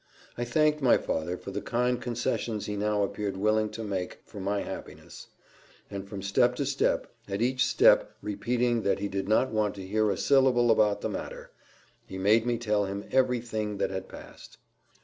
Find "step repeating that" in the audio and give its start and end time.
7.63-8.97